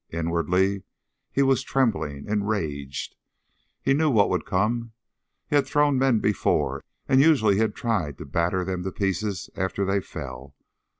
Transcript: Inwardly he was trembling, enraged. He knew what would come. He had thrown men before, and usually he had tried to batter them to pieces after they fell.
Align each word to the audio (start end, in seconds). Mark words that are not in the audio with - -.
Inwardly 0.09 0.81
he 1.31 1.43
was 1.43 1.61
trembling, 1.61 2.25
enraged. 2.27 3.15
He 3.83 3.93
knew 3.93 4.09
what 4.09 4.31
would 4.31 4.47
come. 4.47 4.93
He 5.47 5.55
had 5.55 5.67
thrown 5.67 5.99
men 5.99 6.17
before, 6.17 6.83
and 7.07 7.21
usually 7.21 7.53
he 7.57 7.61
had 7.61 7.75
tried 7.75 8.17
to 8.17 8.25
batter 8.25 8.65
them 8.65 8.81
to 8.83 8.91
pieces 8.91 9.51
after 9.55 9.85
they 9.85 10.01
fell. 10.01 10.55